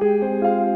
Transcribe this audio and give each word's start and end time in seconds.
Música 0.00 0.67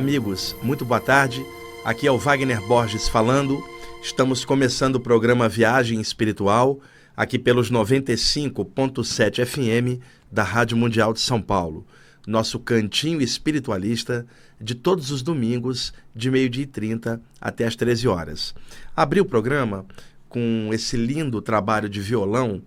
amigos, 0.00 0.56
muito 0.62 0.82
boa 0.82 0.98
tarde. 0.98 1.44
Aqui 1.84 2.06
é 2.06 2.10
o 2.10 2.16
Wagner 2.16 2.58
Borges 2.66 3.06
falando. 3.06 3.62
Estamos 4.02 4.46
começando 4.46 4.96
o 4.96 5.00
programa 5.00 5.46
Viagem 5.46 6.00
Espiritual, 6.00 6.80
aqui 7.14 7.38
pelos 7.38 7.70
95.7 7.70 9.44
FM 9.44 10.00
da 10.30 10.42
Rádio 10.42 10.76
Mundial 10.76 11.12
de 11.12 11.20
São 11.20 11.40
Paulo. 11.40 11.86
Nosso 12.26 12.58
cantinho 12.58 13.20
espiritualista 13.20 14.26
de 14.60 14.74
todos 14.74 15.10
os 15.10 15.22
domingos, 15.22 15.92
de 16.14 16.30
meio-dia 16.30 16.64
e 16.64 16.66
30 16.66 17.20
até 17.40 17.66
as 17.66 17.74
13 17.74 18.06
horas. 18.08 18.54
Abri 18.94 19.20
o 19.20 19.24
programa 19.24 19.86
com 20.28 20.70
esse 20.72 20.96
lindo 20.96 21.42
trabalho 21.42 21.88
de 21.88 22.00
violão, 22.00 22.62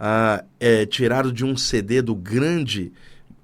uh, 0.00 0.44
é, 0.58 0.86
tirado 0.86 1.32
de 1.32 1.44
um 1.44 1.56
CD 1.56 2.02
do 2.02 2.14
grande 2.14 2.92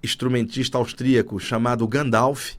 instrumentista 0.02 0.78
austríaco 0.78 1.38
chamado 1.38 1.86
Gandalf 1.86 2.56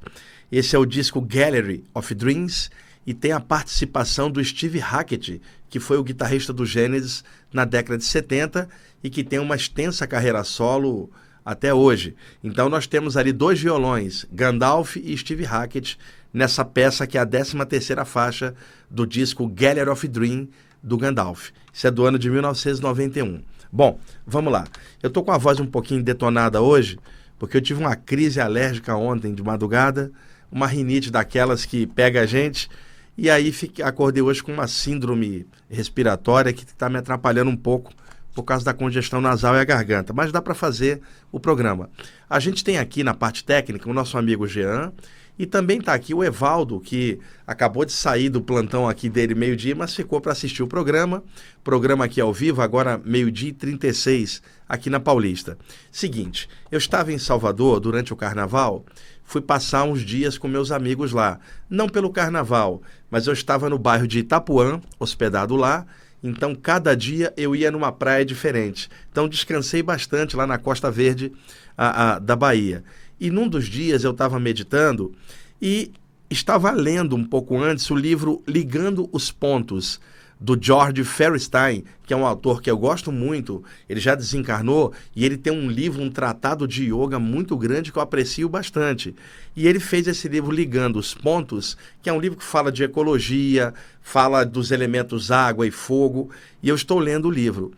esse 0.56 0.76
é 0.76 0.80
o 0.80 0.86
disco 0.86 1.20
Gallery 1.20 1.84
of 1.96 2.14
Dreams 2.14 2.70
e 3.06 3.14
tem 3.14 3.32
a 3.32 3.40
participação 3.40 4.30
do 4.30 4.44
Steve 4.44 4.80
Hackett, 4.80 5.42
que 5.70 5.80
foi 5.80 5.98
o 5.98 6.04
guitarrista 6.04 6.54
do 6.54 6.66
Genesis 6.66 7.24
na 7.52 7.66
década 7.66 7.98
de 7.98 8.06
70 8.06 8.68
e 9.04 9.10
que 9.10 9.24
tem 9.24 9.40
uma 9.40 9.56
extensa 9.56 10.08
carreira 10.08 10.44
solo 10.44 11.10
até 11.46 11.74
hoje. 11.74 12.16
Então 12.44 12.70
nós 12.70 12.88
temos 12.88 13.18
ali 13.18 13.34
dois 13.34 13.60
violões, 13.60 14.26
Gandalf 14.32 14.96
e 14.96 15.18
Steve 15.18 15.44
Hackett, 15.44 15.98
nessa 16.34 16.64
peça 16.64 17.06
que 17.06 17.18
é 17.18 17.22
a 17.22 17.26
13 17.26 17.66
terceira 17.66 18.06
faixa 18.06 18.56
do 18.90 19.06
disco 19.06 19.48
Gallery 19.48 19.90
of 19.90 20.08
Dream 20.08 20.48
do 20.82 20.98
Gandalf. 20.98 21.50
Isso 21.72 21.88
é 21.88 21.92
do 21.92 22.06
ano 22.06 22.18
de 22.18 22.30
1991. 22.30 23.42
Bom, 23.72 24.00
vamos 24.26 24.54
lá. 24.54 24.66
Eu 25.02 25.10
tô 25.10 25.24
com 25.24 25.32
a 25.32 25.38
voz 25.38 25.60
um 25.60 25.66
pouquinho 25.66 26.04
detonada 26.04 26.62
hoje, 26.62 27.00
porque 27.40 27.58
eu 27.58 27.62
tive 27.62 27.80
uma 27.80 27.96
crise 27.96 28.40
alérgica 28.40 28.96
ontem 28.96 29.34
de 29.34 29.44
madrugada 29.44 30.12
uma 30.54 30.68
rinite 30.68 31.10
daquelas 31.10 31.66
que 31.66 31.88
pega 31.88 32.22
a 32.22 32.26
gente. 32.28 32.70
E 33.18 33.30
aí 33.30 33.52
fiquei, 33.52 33.86
acordei 33.86 34.24
hoje 34.24 34.42
com 34.42 34.52
uma 34.52 34.68
síndrome 34.68 35.46
respiratória 35.70 36.52
que 36.52 36.64
está 36.64 36.90
me 36.90 36.98
atrapalhando 36.98 37.52
um 37.52 37.58
pouco 37.58 37.94
por 38.34 38.44
causa 38.44 38.66
da 38.66 38.74
congestão 38.74 39.22
nasal 39.22 39.56
e 39.56 39.60
a 39.60 39.64
garganta. 39.64 40.12
Mas 40.14 40.32
dá 40.32 40.42
para 40.42 40.56
fazer 40.56 41.02
o 41.32 41.40
programa. 41.40 41.90
A 42.30 42.40
gente 42.40 42.64
tem 42.64 42.80
aqui 42.80 43.04
na 43.04 43.14
parte 43.14 43.44
técnica 43.44 43.90
o 43.90 43.94
nosso 43.94 44.18
amigo 44.18 44.48
Jean. 44.48 44.92
E 45.38 45.46
também 45.46 45.80
está 45.80 45.94
aqui 45.94 46.14
o 46.14 46.24
Evaldo, 46.24 46.80
que 46.80 47.20
acabou 47.46 47.84
de 47.86 47.92
sair 47.92 48.30
do 48.30 48.42
plantão 48.42 48.88
aqui 48.88 49.10
dele 49.10 49.34
meio-dia, 49.34 49.76
mas 49.76 49.96
ficou 49.96 50.22
para 50.22 50.32
assistir 50.32 50.62
o 50.62 50.68
programa. 50.68 51.24
Programa 51.64 52.06
aqui 52.06 52.22
ao 52.22 52.32
vivo, 52.32 52.62
agora 52.62 53.02
meio-dia 53.04 53.50
e 53.50 53.54
36, 53.54 54.44
aqui 54.70 54.90
na 54.90 55.00
Paulista. 55.00 55.58
Seguinte, 55.92 56.48
eu 56.72 56.78
estava 56.78 57.12
em 57.12 57.18
Salvador 57.18 57.80
durante 57.80 58.14
o 58.14 58.16
carnaval 58.16 58.86
fui 59.24 59.42
passar 59.42 59.84
uns 59.84 60.02
dias 60.02 60.38
com 60.38 60.48
meus 60.48 60.72
amigos 60.72 61.12
lá. 61.12 61.40
Não 61.70 61.88
pelo 61.90 62.12
carnaval, 62.12 62.82
mas 63.10 63.26
eu 63.26 63.34
estava 63.34 63.70
no 63.70 63.80
bairro 63.80 64.08
de 64.08 64.20
Itapuã, 64.20 64.82
hospedado 65.00 65.56
lá. 65.56 65.86
Então, 66.22 66.56
cada 66.56 66.96
dia 66.96 67.34
eu 67.36 67.56
ia 67.56 67.72
numa 67.72 67.92
praia 67.92 68.24
diferente. 68.24 68.90
Então, 69.12 69.28
descansei 69.28 69.84
bastante 69.84 70.36
lá 70.36 70.48
na 70.48 70.58
Costa 70.58 70.90
Verde 70.90 71.34
a, 71.78 72.14
a, 72.14 72.20
da 72.20 72.36
Bahia. 72.36 72.84
E 73.24 73.32
num 73.32 73.48
dos 73.48 73.68
dias 73.68 74.04
eu 74.04 74.12
estava 74.12 74.38
meditando 74.38 75.14
e 75.62 75.94
estava 76.30 76.72
lendo 76.72 77.16
um 77.16 77.24
pouco 77.24 77.58
antes 77.58 77.90
o 77.90 77.96
livro 77.96 78.44
Ligando 78.46 79.08
os 79.14 79.32
Pontos 79.32 79.98
do 80.38 80.62
George 80.62 81.06
Ferrstein, 81.06 81.86
que 82.06 82.14
é 82.14 82.18
um 82.18 82.26
autor 82.26 82.62
que 82.62 82.70
eu 82.70 82.78
gosto 82.78 83.14
muito. 83.14 83.64
Ele 83.88 84.02
já 84.02 84.14
desencarnou 84.14 84.92
e 85.16 85.24
ele 85.24 85.38
tem 85.38 85.54
um 85.54 85.72
livro, 85.72 86.02
um 86.02 86.10
tratado 86.10 86.68
de 86.68 86.94
yoga 86.94 87.18
muito 87.18 87.56
grande 87.56 87.94
que 87.94 87.98
eu 87.98 88.04
aprecio 88.04 88.50
bastante. 88.50 89.16
E 89.56 89.70
ele 89.70 89.80
fez 89.80 90.06
esse 90.06 90.28
livro 90.28 90.52
ligando 90.52 91.00
os 91.00 91.14
pontos, 91.14 91.78
que 92.02 92.10
é 92.10 92.14
um 92.14 92.20
livro 92.20 92.38
que 92.38 92.44
fala 92.44 92.74
de 92.74 92.84
ecologia, 92.84 93.74
fala 94.02 94.44
dos 94.44 94.70
elementos 94.70 95.32
água 95.32 95.66
e 95.66 95.72
fogo, 95.72 96.30
e 96.62 96.68
eu 96.68 96.76
estou 96.76 97.00
lendo 97.00 97.30
o 97.30 97.32
livro. 97.32 97.72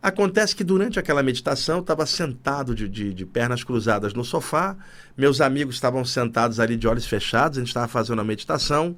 Acontece 0.00 0.54
que 0.54 0.62
durante 0.62 0.98
aquela 0.98 1.24
meditação 1.24 1.76
eu 1.76 1.80
estava 1.80 2.06
sentado 2.06 2.72
de, 2.72 2.88
de, 2.88 3.12
de, 3.12 3.26
pernas 3.26 3.64
cruzadas 3.64 4.14
no 4.14 4.24
sofá, 4.24 4.76
meus 5.16 5.40
amigos 5.40 5.74
estavam 5.74 6.04
sentados 6.04 6.60
ali 6.60 6.76
de 6.76 6.86
olhos 6.86 7.04
fechados, 7.04 7.58
a 7.58 7.60
gente 7.60 7.68
estava 7.68 7.88
fazendo 7.88 8.20
a 8.20 8.24
meditação 8.24 8.94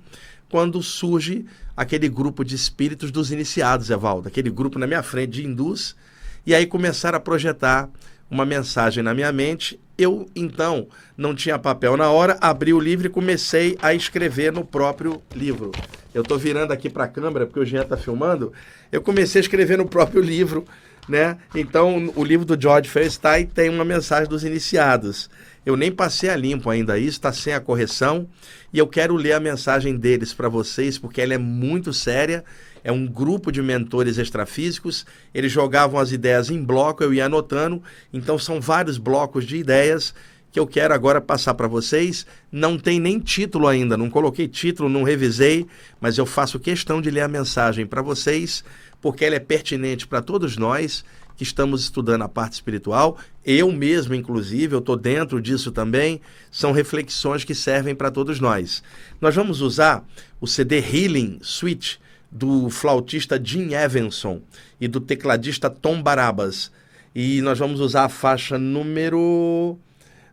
quando 0.50 0.82
surge 0.82 1.46
aquele 1.74 2.08
grupo 2.08 2.44
de 2.44 2.54
espíritos 2.54 3.10
dos 3.10 3.32
iniciados, 3.32 3.88
Evaldo, 3.88 4.28
aquele 4.28 4.50
grupo 4.50 4.78
na 4.78 4.86
minha 4.86 5.02
frente 5.02 5.30
de 5.30 5.46
hindus, 5.46 5.96
e 6.44 6.54
aí 6.54 6.66
começaram 6.66 7.16
a 7.16 7.20
projetar 7.20 7.88
uma 8.30 8.44
mensagem 8.44 9.02
na 9.02 9.14
minha 9.14 9.32
mente. 9.32 9.80
Eu, 9.96 10.26
então, 10.34 10.88
não 11.16 11.34
tinha 11.34 11.58
papel 11.58 11.96
na 11.96 12.10
hora, 12.10 12.38
abri 12.40 12.72
o 12.72 12.80
livro 12.80 13.06
e 13.06 13.10
comecei 13.10 13.76
a 13.80 13.94
escrever 13.94 14.52
no 14.52 14.64
próprio 14.64 15.22
livro. 15.34 15.72
Eu 16.14 16.22
estou 16.22 16.38
virando 16.38 16.72
aqui 16.72 16.88
para 16.88 17.04
a 17.04 17.08
câmera, 17.08 17.46
porque 17.46 17.60
o 17.60 17.64
Jean 17.64 17.82
está 17.82 17.96
filmando. 17.96 18.52
Eu 18.90 19.02
comecei 19.02 19.40
a 19.40 19.42
escrever 19.42 19.78
no 19.78 19.86
próprio 19.86 20.22
livro, 20.22 20.64
né? 21.08 21.38
Então, 21.54 22.12
o 22.14 22.24
livro 22.24 22.46
do 22.46 22.60
George 22.60 22.88
Ferenstein 22.88 23.46
tem 23.46 23.68
uma 23.68 23.84
mensagem 23.84 24.28
dos 24.28 24.44
iniciados. 24.44 25.28
Eu 25.64 25.76
nem 25.76 25.92
passei 25.92 26.30
a 26.30 26.36
limpo 26.36 26.70
ainda 26.70 26.98
isso, 26.98 27.18
está 27.18 27.32
sem 27.32 27.52
a 27.52 27.60
correção. 27.60 28.26
E 28.72 28.78
eu 28.78 28.86
quero 28.86 29.14
ler 29.16 29.32
a 29.32 29.40
mensagem 29.40 29.96
deles 29.96 30.32
para 30.32 30.48
vocês, 30.48 30.98
porque 30.98 31.20
ela 31.20 31.34
é 31.34 31.38
muito 31.38 31.92
séria. 31.92 32.44
É 32.82 32.90
um 32.90 33.06
grupo 33.06 33.52
de 33.52 33.60
mentores 33.60 34.16
extrafísicos. 34.16 35.04
Eles 35.34 35.52
jogavam 35.52 36.00
as 36.00 36.12
ideias 36.12 36.50
em 36.50 36.62
bloco, 36.62 37.02
eu 37.02 37.12
ia 37.12 37.26
anotando. 37.26 37.82
Então 38.12 38.38
são 38.38 38.60
vários 38.60 38.96
blocos 38.96 39.44
de 39.44 39.56
ideias 39.56 40.14
que 40.52 40.58
eu 40.58 40.66
quero 40.66 40.92
agora 40.92 41.20
passar 41.20 41.54
para 41.54 41.68
vocês. 41.68 42.26
Não 42.50 42.78
tem 42.78 42.98
nem 42.98 43.18
título 43.18 43.68
ainda, 43.68 43.96
não 43.96 44.10
coloquei 44.10 44.48
título, 44.48 44.88
não 44.88 45.02
revisei, 45.02 45.66
mas 46.00 46.18
eu 46.18 46.26
faço 46.26 46.58
questão 46.58 47.00
de 47.00 47.10
ler 47.10 47.22
a 47.22 47.28
mensagem 47.28 47.86
para 47.86 48.02
vocês, 48.02 48.64
porque 49.00 49.24
ela 49.24 49.36
é 49.36 49.40
pertinente 49.40 50.06
para 50.06 50.22
todos 50.22 50.56
nós 50.56 51.04
que 51.36 51.42
estamos 51.42 51.80
estudando 51.80 52.22
a 52.22 52.28
parte 52.28 52.52
espiritual, 52.52 53.16
eu 53.44 53.72
mesmo, 53.72 54.14
inclusive, 54.14 54.74
eu 54.74 54.80
estou 54.80 54.94
dentro 54.94 55.40
disso 55.40 55.72
também, 55.72 56.20
são 56.50 56.70
reflexões 56.70 57.44
que 57.44 57.54
servem 57.54 57.94
para 57.94 58.10
todos 58.10 58.38
nós. 58.40 58.82
Nós 59.20 59.34
vamos 59.34 59.62
usar 59.62 60.04
o 60.38 60.46
CD 60.46 60.80
Healing 60.80 61.38
Suite 61.40 61.98
do 62.30 62.68
flautista 62.68 63.40
Jim 63.42 63.72
Evanson 63.72 64.42
e 64.78 64.86
do 64.86 65.00
tecladista 65.00 65.70
Tom 65.70 66.02
Barabas. 66.02 66.70
E 67.14 67.40
nós 67.40 67.58
vamos 67.58 67.80
usar 67.80 68.04
a 68.04 68.08
faixa 68.10 68.58
número 68.58 69.78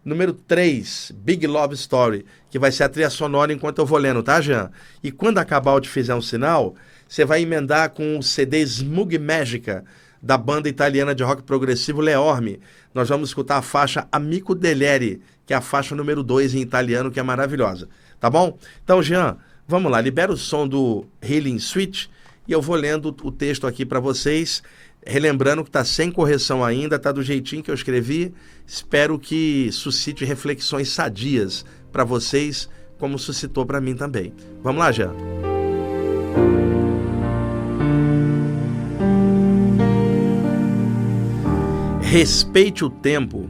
número 0.04 0.31
3, 0.34 1.13
Big 1.18 1.46
Love 1.46 1.75
Story, 1.75 2.25
que 2.50 2.58
vai 2.58 2.72
ser 2.72 2.84
a 2.84 2.90
trilha 2.90 3.10
sonora 3.10 3.52
enquanto 3.52 3.80
eu 3.80 3.86
vou 3.86 3.98
lendo, 3.98 4.24
tá, 4.24 4.40
Jean? 4.40 4.72
E 5.04 5.12
quando 5.12 5.38
acabar 5.38 5.74
o 5.74 5.81
te 5.81 5.90
fizer 5.90 6.16
um 6.16 6.22
sinal, 6.22 6.75
você 7.07 7.25
vai 7.25 7.42
emendar 7.42 7.92
com 7.92 8.18
o 8.18 8.24
CD 8.24 8.59
Smug 8.62 9.18
Mágica, 9.18 9.83
da 10.21 10.38
banda 10.38 10.68
italiana 10.68 11.13
de 11.13 11.24
rock 11.24 11.44
progressivo 11.44 12.01
Leorme. 12.01 12.59
Nós 12.94 13.09
vamos 13.09 13.30
escutar 13.30 13.57
a 13.57 13.62
faixa 13.62 14.07
Amico 14.12 14.56
Deleri, 14.56 15.21
que 15.45 15.54
é 15.54 15.57
a 15.57 15.62
faixa 15.62 15.95
número 15.95 16.24
2 16.24 16.56
em 16.56 16.62
italiano, 16.62 17.12
que 17.12 17.19
é 17.19 17.24
maravilhosa. 17.24 17.88
Tá 18.19 18.30
bom? 18.30 18.57
Então, 18.83 19.01
Jean, 19.01 19.38
vamos 19.68 19.92
lá, 19.92 20.01
libera 20.01 20.31
o 20.31 20.38
som 20.38 20.68
do 20.68 21.06
Healing 21.21 21.59
Switch 21.59 22.07
e 22.48 22.51
eu 22.51 22.62
vou 22.62 22.75
lendo 22.75 23.15
o 23.24 23.31
texto 23.31 23.68
aqui 23.68 23.86
para 23.86 24.00
vocês. 24.00 24.63
Relembrando 25.06 25.63
que 25.63 25.69
está 25.69 25.86
sem 25.86 26.12
correção 26.12 26.63
ainda, 26.63 26.95
está 26.95 27.12
do 27.12 27.21
jeitinho 27.21 27.63
que 27.63 27.71
eu 27.71 27.75
escrevi. 27.75 28.33
Espero 28.65 29.19
que 29.19 29.69
suscite 29.71 30.25
reflexões 30.25 30.89
sadias 30.89 31.65
para 31.92 32.03
vocês, 32.03 32.69
como 32.98 33.19
suscitou 33.19 33.65
para 33.65 33.80
mim 33.80 33.95
também. 33.95 34.33
Vamos 34.62 34.80
lá, 34.80 34.92
Jean. 34.92 35.56
Respeite 42.09 42.86
o 42.86 42.89
tempo 42.89 43.50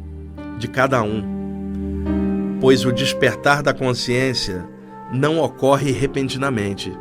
de 0.58 0.68
cada 0.68 1.04
um, 1.04 2.58
pois 2.60 2.86
o 2.86 2.92
despertar 2.92 3.62
da 3.62 3.72
consciência 3.72 4.68
não 5.14 5.38
ocorre 5.38 5.92
repentinamente. 5.92 6.92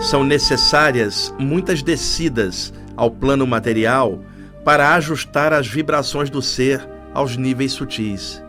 São 0.00 0.24
necessárias 0.24 1.32
muitas 1.38 1.80
descidas 1.80 2.74
ao 2.96 3.08
plano 3.08 3.46
material 3.46 4.18
para 4.64 4.92
ajustar 4.96 5.52
as 5.52 5.68
vibrações 5.68 6.28
do 6.28 6.42
ser 6.42 6.84
aos 7.14 7.36
níveis 7.36 7.70
sutis. 7.70 8.42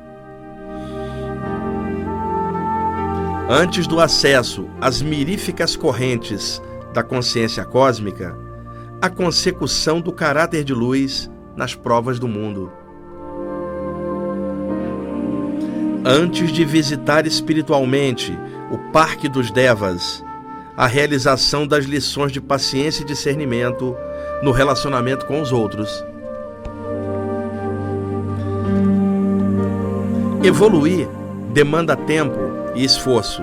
Antes 3.48 3.86
do 3.86 4.00
acesso 4.00 4.68
às 4.82 5.00
miríficas 5.00 5.76
correntes 5.76 6.60
da 6.92 7.04
consciência 7.04 7.64
cósmica, 7.66 8.36
a 9.04 9.10
consecução 9.10 10.00
do 10.00 10.14
caráter 10.14 10.64
de 10.64 10.74
luz 10.74 11.30
nas 11.58 11.76
provas 11.76 12.20
do 12.20 12.26
mundo. 12.26 12.72
Antes 16.06 16.54
de 16.54 16.64
visitar 16.64 17.28
espiritualmente 17.28 18.32
o 18.72 18.78
Parque 18.94 19.28
dos 19.28 19.52
Devas, 19.52 20.24
a 20.78 20.88
realização 20.88 21.68
das 21.68 21.84
lições 21.84 22.32
de 22.32 22.40
paciência 22.40 23.04
e 23.04 23.06
discernimento 23.06 23.94
no 24.42 24.52
relacionamento 24.52 25.26
com 25.26 25.42
os 25.42 25.52
outros. 25.52 26.02
Evoluir 30.42 31.10
demanda 31.52 31.94
tempo 31.98 32.40
e 32.74 32.86
esforço, 32.86 33.42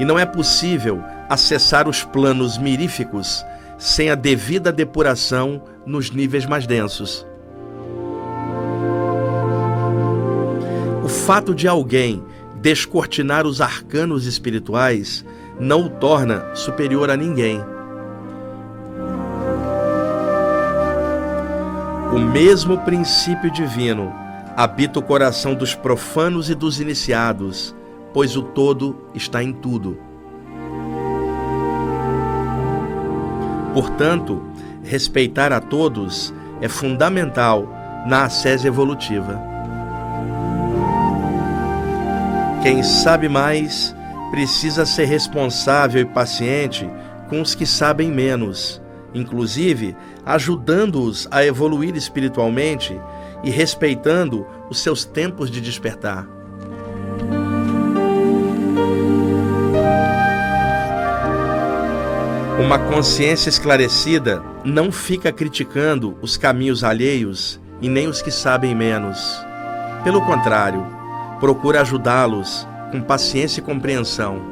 e 0.00 0.04
não 0.04 0.18
é 0.18 0.26
possível 0.26 1.00
acessar 1.28 1.88
os 1.88 2.02
planos 2.02 2.58
miríficos 2.58 3.46
sem 3.80 4.10
a 4.10 4.14
devida 4.14 4.70
depuração 4.70 5.62
nos 5.86 6.10
níveis 6.10 6.44
mais 6.44 6.66
densos. 6.66 7.26
O 11.02 11.08
fato 11.08 11.54
de 11.54 11.66
alguém 11.66 12.22
descortinar 12.60 13.46
os 13.46 13.62
arcanos 13.62 14.26
espirituais 14.26 15.24
não 15.58 15.86
o 15.86 15.88
torna 15.88 16.54
superior 16.54 17.10
a 17.10 17.16
ninguém. 17.16 17.58
O 22.14 22.18
mesmo 22.18 22.76
princípio 22.78 23.50
divino 23.50 24.12
habita 24.56 24.98
o 24.98 25.02
coração 25.02 25.54
dos 25.54 25.74
profanos 25.74 26.50
e 26.50 26.54
dos 26.54 26.80
iniciados, 26.80 27.74
pois 28.12 28.36
o 28.36 28.42
todo 28.42 29.06
está 29.14 29.42
em 29.42 29.54
tudo. 29.54 30.09
Portanto, 33.72 34.42
respeitar 34.82 35.52
a 35.52 35.60
todos 35.60 36.34
é 36.60 36.68
fundamental 36.68 37.68
na 38.06 38.24
ascese 38.24 38.66
evolutiva. 38.66 39.40
Quem 42.62 42.82
sabe 42.82 43.28
mais 43.28 43.94
precisa 44.30 44.84
ser 44.84 45.06
responsável 45.06 46.02
e 46.02 46.04
paciente 46.04 46.88
com 47.28 47.40
os 47.40 47.54
que 47.54 47.64
sabem 47.64 48.10
menos, 48.10 48.82
inclusive 49.14 49.96
ajudando-os 50.26 51.26
a 51.30 51.44
evoluir 51.44 51.96
espiritualmente 51.96 53.00
e 53.42 53.50
respeitando 53.50 54.46
os 54.68 54.82
seus 54.82 55.04
tempos 55.04 55.50
de 55.50 55.60
despertar. 55.60 56.39
Uma 62.60 62.78
consciência 62.78 63.48
esclarecida 63.48 64.42
não 64.62 64.92
fica 64.92 65.32
criticando 65.32 66.18
os 66.20 66.36
caminhos 66.36 66.84
alheios 66.84 67.58
e 67.80 67.88
nem 67.88 68.06
os 68.06 68.20
que 68.20 68.30
sabem 68.30 68.74
menos. 68.74 69.42
Pelo 70.04 70.20
contrário, 70.20 70.86
procura 71.40 71.80
ajudá-los 71.80 72.68
com 72.92 73.00
paciência 73.00 73.60
e 73.60 73.64
compreensão. 73.64 74.42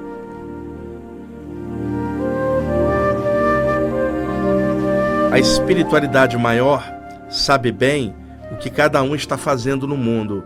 A 5.31 5.39
espiritualidade 5.39 6.39
maior 6.39 6.83
sabe 7.29 7.71
bem 7.71 8.17
o 8.51 8.57
que 8.57 8.71
cada 8.71 9.03
um 9.03 9.15
está 9.15 9.37
fazendo 9.37 9.87
no 9.87 9.99
mundo, 9.99 10.43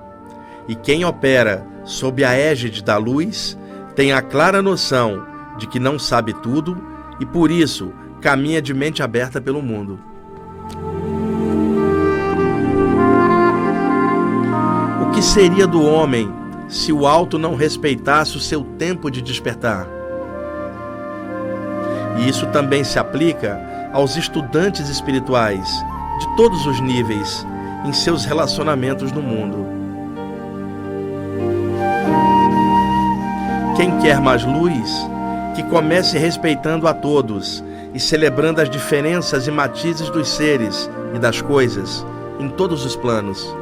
e 0.66 0.74
quem 0.74 1.04
opera 1.04 1.64
sob 1.84 2.24
a 2.24 2.32
égide 2.32 2.82
da 2.82 2.96
luz 2.96 3.56
tem 3.94 4.12
a 4.12 4.20
clara 4.20 4.60
noção 4.60 5.24
de 5.56 5.68
que 5.68 5.78
não 5.78 5.96
sabe 5.96 6.34
tudo 6.34 6.91
e 7.22 7.26
por 7.26 7.52
isso 7.52 7.92
caminha 8.20 8.60
de 8.60 8.74
mente 8.74 9.00
aberta 9.00 9.40
pelo 9.40 9.62
mundo. 9.62 9.96
O 15.00 15.10
que 15.12 15.22
seria 15.22 15.64
do 15.64 15.80
homem 15.84 16.28
se 16.68 16.92
o 16.92 17.06
alto 17.06 17.38
não 17.38 17.54
respeitasse 17.54 18.36
o 18.36 18.40
seu 18.40 18.64
tempo 18.64 19.08
de 19.08 19.22
despertar? 19.22 19.86
E 22.18 22.28
isso 22.28 22.44
também 22.48 22.82
se 22.82 22.98
aplica 22.98 23.60
aos 23.92 24.16
estudantes 24.16 24.88
espirituais 24.88 25.68
de 26.18 26.36
todos 26.36 26.66
os 26.66 26.80
níveis 26.80 27.46
em 27.84 27.92
seus 27.92 28.24
relacionamentos 28.24 29.12
no 29.12 29.22
mundo. 29.22 29.64
Quem 33.76 33.96
quer 34.00 34.20
mais 34.20 34.44
luz, 34.44 34.90
que 35.54 35.62
comece 35.64 36.18
respeitando 36.18 36.88
a 36.88 36.94
todos 36.94 37.62
e 37.94 38.00
celebrando 38.00 38.60
as 38.60 38.70
diferenças 38.70 39.46
e 39.46 39.50
matizes 39.50 40.08
dos 40.08 40.28
seres 40.28 40.90
e 41.14 41.18
das 41.18 41.40
coisas 41.40 42.04
em 42.38 42.48
todos 42.48 42.84
os 42.84 42.96
planos. 42.96 43.54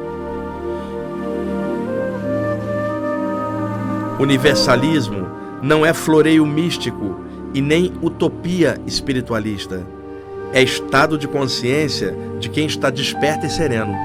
Universalismo 4.19 5.27
não 5.61 5.85
é 5.85 5.93
floreio 5.93 6.45
místico 6.45 7.19
e 7.53 7.61
nem 7.61 7.93
utopia 8.01 8.79
espiritualista. 8.85 9.85
É 10.53 10.61
estado 10.61 11.17
de 11.17 11.27
consciência 11.27 12.15
de 12.39 12.49
quem 12.49 12.65
está 12.65 12.89
desperto 12.89 13.45
e 13.45 13.49
sereno. 13.49 13.95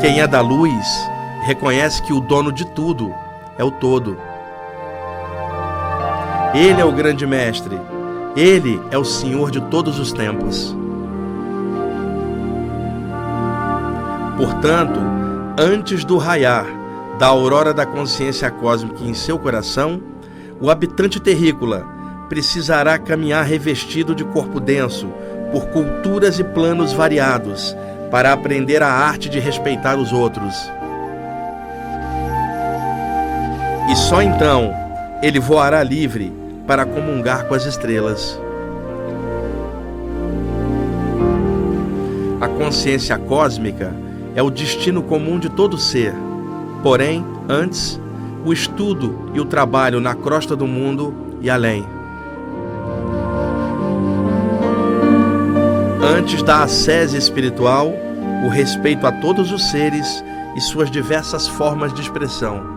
Quem 0.00 0.20
é 0.20 0.26
da 0.26 0.40
luz 0.40 1.08
reconhece 1.46 2.02
que 2.02 2.12
o 2.12 2.20
dono 2.20 2.50
de 2.50 2.66
tudo 2.66 3.14
é 3.56 3.62
o 3.62 3.70
todo. 3.70 4.18
Ele 6.52 6.80
é 6.80 6.84
o 6.84 6.90
grande 6.90 7.24
mestre, 7.24 7.80
ele 8.36 8.82
é 8.90 8.98
o 8.98 9.04
Senhor 9.04 9.52
de 9.52 9.60
todos 9.60 10.00
os 10.00 10.12
tempos. 10.12 10.76
Portanto, 14.36 14.98
antes 15.56 16.04
do 16.04 16.18
raiar 16.18 16.66
da 17.16 17.28
aurora 17.28 17.72
da 17.72 17.86
consciência 17.86 18.50
cósmica 18.50 19.04
em 19.04 19.14
seu 19.14 19.38
coração, 19.38 20.02
o 20.60 20.68
habitante 20.68 21.20
terrícola 21.20 21.86
precisará 22.28 22.98
caminhar 22.98 23.44
revestido 23.44 24.16
de 24.16 24.24
corpo 24.24 24.58
denso 24.58 25.06
por 25.52 25.66
culturas 25.66 26.40
e 26.40 26.44
planos 26.44 26.92
variados 26.92 27.74
para 28.10 28.32
aprender 28.32 28.82
a 28.82 28.90
arte 28.90 29.28
de 29.28 29.38
respeitar 29.38 29.96
os 29.96 30.12
outros 30.12 30.52
e 33.88 33.96
só 33.96 34.22
então 34.22 34.72
ele 35.22 35.38
voará 35.38 35.82
livre 35.82 36.32
para 36.66 36.84
comungar 36.84 37.46
com 37.46 37.54
as 37.54 37.64
estrelas. 37.64 38.40
A 42.40 42.48
consciência 42.48 43.16
cósmica 43.18 43.94
é 44.34 44.42
o 44.42 44.50
destino 44.50 45.02
comum 45.02 45.38
de 45.38 45.48
todo 45.48 45.78
ser. 45.78 46.14
Porém, 46.82 47.24
antes, 47.48 47.98
o 48.44 48.52
estudo 48.52 49.30
e 49.32 49.40
o 49.40 49.44
trabalho 49.44 50.00
na 50.00 50.14
crosta 50.14 50.54
do 50.54 50.66
mundo 50.66 51.14
e 51.40 51.48
além. 51.48 51.84
Antes 56.02 56.42
da 56.42 56.62
ascese 56.62 57.16
espiritual, 57.16 57.92
o 58.44 58.48
respeito 58.48 59.06
a 59.06 59.12
todos 59.12 59.50
os 59.50 59.70
seres 59.70 60.22
e 60.54 60.60
suas 60.60 60.90
diversas 60.90 61.48
formas 61.48 61.92
de 61.94 62.02
expressão. 62.02 62.75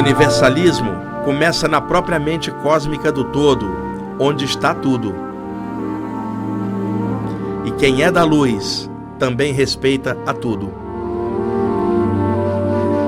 Universalismo 0.00 0.90
começa 1.24 1.68
na 1.68 1.80
própria 1.80 2.18
mente 2.18 2.50
cósmica 2.50 3.12
do 3.12 3.24
todo, 3.24 3.70
onde 4.18 4.46
está 4.46 4.74
tudo. 4.74 5.14
E 7.66 7.70
quem 7.72 8.02
é 8.02 8.10
da 8.10 8.24
luz 8.24 8.90
também 9.18 9.52
respeita 9.52 10.16
a 10.26 10.32
tudo. 10.32 10.72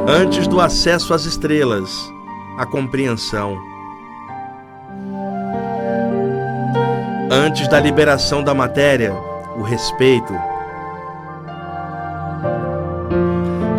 Antes 0.06 0.46
do 0.46 0.60
acesso 0.60 1.14
às 1.14 1.24
estrelas, 1.24 2.12
a 2.58 2.66
compreensão. 2.66 3.56
Antes 7.30 7.66
da 7.68 7.80
liberação 7.80 8.44
da 8.44 8.52
matéria, 8.52 9.14
o 9.56 9.62
respeito. 9.62 10.34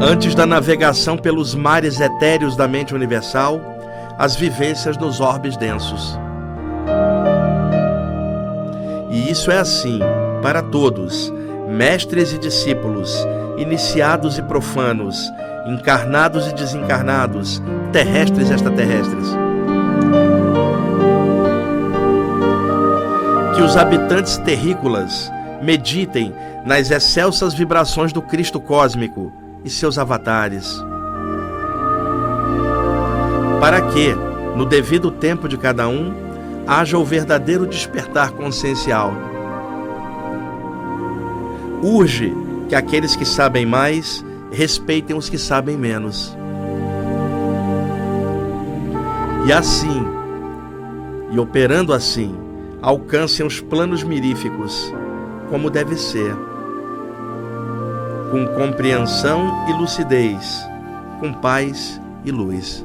Antes 0.06 0.36
da 0.36 0.46
navegação 0.46 1.18
pelos 1.18 1.56
mares 1.56 2.02
etéreos 2.02 2.58
da 2.58 2.68
mente 2.68 2.94
universal, 2.94 3.62
as 4.18 4.36
vivências 4.36 4.98
nos 4.98 5.22
orbes 5.22 5.56
densos. 5.56 6.20
E 9.10 9.32
isso 9.32 9.50
é 9.50 9.58
assim 9.58 10.02
para 10.42 10.62
todos, 10.62 11.34
mestres 11.70 12.34
e 12.34 12.38
discípulos, 12.38 13.16
iniciados 13.58 14.38
e 14.38 14.42
profanos, 14.42 15.32
encarnados 15.66 16.48
e 16.48 16.54
desencarnados, 16.54 17.64
terrestres 17.94 18.50
e 18.50 18.54
extraterrestres. 18.56 19.30
Que 23.56 23.62
os 23.62 23.78
habitantes 23.78 24.36
terrícolas 24.36 25.32
meditem 25.62 26.36
nas 26.66 26.92
excelsas 26.92 27.54
vibrações 27.54 28.12
do 28.12 28.22
Cristo 28.22 28.60
cósmico 28.60 29.32
e 29.64 29.70
seus 29.70 29.98
avatares. 29.98 30.84
Para 33.60 33.82
que, 33.82 34.14
no 34.56 34.66
devido 34.66 35.10
tempo 35.10 35.48
de 35.48 35.58
cada 35.58 35.88
um, 35.88 36.14
haja 36.68 36.98
o 36.98 37.06
verdadeiro 37.06 37.66
despertar 37.66 38.32
consciencial. 38.32 39.14
Urge 41.82 42.34
que 42.70 42.76
aqueles 42.76 43.16
que 43.16 43.26
sabem 43.26 43.66
mais 43.66 44.24
respeitem 44.52 45.16
os 45.16 45.30
que 45.30 45.38
sabem 45.38 45.78
menos. 45.78 46.36
E 49.46 49.52
assim, 49.52 50.06
e 51.32 51.40
operando 51.40 51.94
assim, 51.94 52.36
alcancem 52.82 53.46
os 53.46 53.60
planos 53.60 54.04
miríficos, 54.04 54.94
como 55.50 55.70
deve 55.70 55.98
ser, 55.98 56.34
com 58.34 58.48
compreensão 58.48 59.64
e 59.70 59.74
lucidez, 59.74 60.68
com 61.20 61.32
paz 61.32 62.02
e 62.26 62.32
luz. 62.32 62.84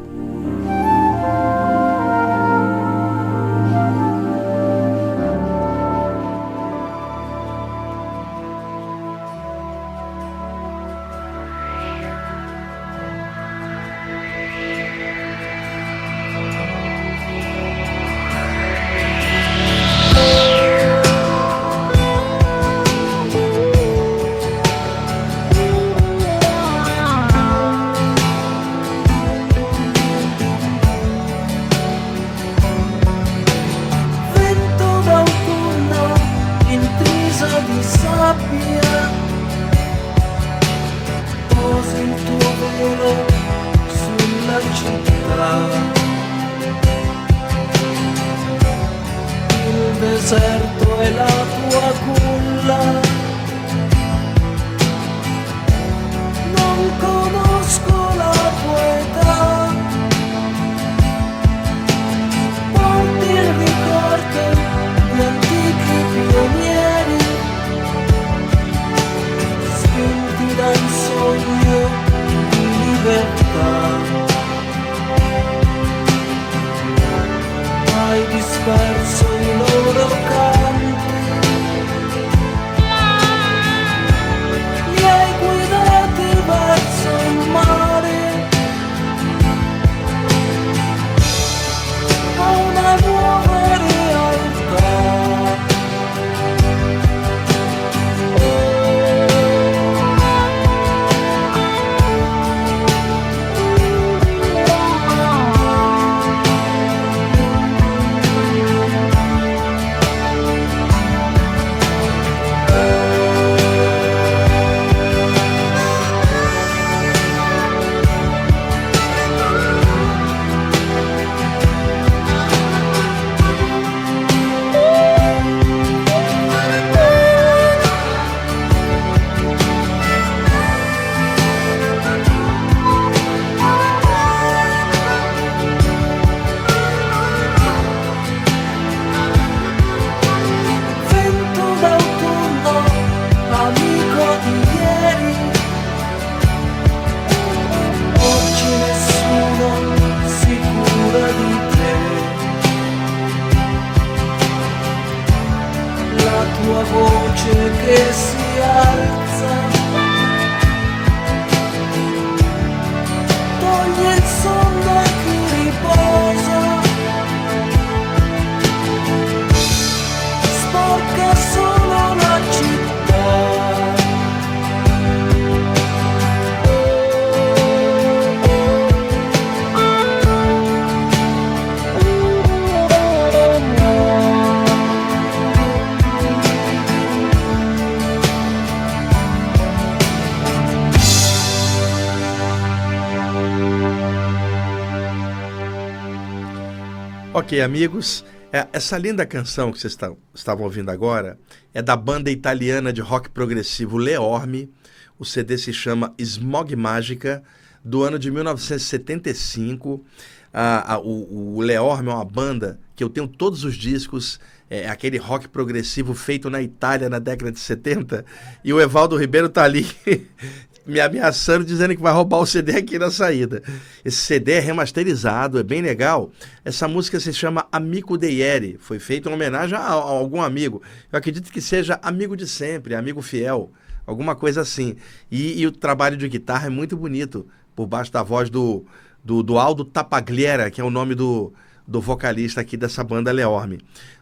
Ok, 197.48 197.62
amigos, 197.62 198.26
é, 198.52 198.68
essa 198.74 198.98
linda 198.98 199.24
canção 199.24 199.72
que 199.72 199.80
vocês 199.80 199.96
estavam 200.34 200.64
ouvindo 200.64 200.90
agora 200.90 201.38
é 201.72 201.80
da 201.80 201.96
banda 201.96 202.30
italiana 202.30 202.92
de 202.92 203.00
rock 203.00 203.30
progressivo 203.30 203.96
Leorme. 203.96 204.70
O 205.18 205.24
CD 205.24 205.56
se 205.56 205.72
chama 205.72 206.12
Smog 206.18 206.76
Mágica, 206.76 207.42
do 207.82 208.02
ano 208.02 208.18
de 208.18 208.30
1975. 208.30 210.04
Ah, 210.52 210.96
ah, 210.96 210.98
o, 210.98 211.56
o 211.56 211.60
Leorme 211.62 212.10
é 212.10 212.12
uma 212.12 212.24
banda 212.26 212.78
que 212.94 213.02
eu 213.02 213.08
tenho 213.08 213.26
todos 213.26 213.64
os 213.64 213.76
discos, 213.76 214.38
é 214.68 214.86
aquele 214.86 215.16
rock 215.16 215.48
progressivo 215.48 216.12
feito 216.12 216.50
na 216.50 216.60
Itália 216.60 217.08
na 217.08 217.18
década 217.18 217.50
de 217.50 217.60
70. 217.60 218.26
E 218.62 218.74
o 218.74 218.80
Evaldo 218.80 219.16
Ribeiro 219.16 219.48
tá 219.48 219.64
ali 219.64 219.86
me 220.88 221.00
ameaçando, 221.00 221.66
dizendo 221.66 221.94
que 221.94 222.00
vai 222.00 222.12
roubar 222.14 222.38
o 222.38 222.46
CD 222.46 222.76
aqui 222.76 222.98
na 222.98 223.10
saída. 223.10 223.62
Esse 224.02 224.16
CD 224.16 224.52
é 224.52 224.58
remasterizado, 224.58 225.58
é 225.58 225.62
bem 225.62 225.82
legal. 225.82 226.32
Essa 226.64 226.88
música 226.88 227.20
se 227.20 227.30
chama 227.32 227.68
Amico 227.70 228.16
de 228.16 228.28
Ieri. 228.28 228.78
Foi 228.80 228.98
feita 228.98 229.28
em 229.28 229.32
homenagem 229.34 229.76
a, 229.76 229.82
a 229.82 229.92
algum 229.92 230.40
amigo. 230.40 230.82
Eu 231.12 231.18
acredito 231.18 231.52
que 231.52 231.60
seja 231.60 232.00
amigo 232.02 232.34
de 232.34 232.48
sempre, 232.48 232.94
amigo 232.94 233.20
fiel. 233.20 233.70
Alguma 234.06 234.34
coisa 234.34 234.62
assim. 234.62 234.96
E, 235.30 235.60
e 235.60 235.66
o 235.66 235.72
trabalho 235.72 236.16
de 236.16 236.26
guitarra 236.26 236.68
é 236.68 236.70
muito 236.70 236.96
bonito, 236.96 237.46
por 237.76 237.86
baixo 237.86 238.10
da 238.10 238.22
voz 238.22 238.48
do, 238.48 238.86
do, 239.22 239.42
do 239.42 239.58
Aldo 239.58 239.84
Tapagliera, 239.84 240.70
que 240.70 240.80
é 240.80 240.84
o 240.84 240.90
nome 240.90 241.14
do, 241.14 241.52
do 241.86 242.00
vocalista 242.00 242.62
aqui 242.62 242.78
dessa 242.78 243.04
banda 243.04 243.30
Leorme. 243.30 243.78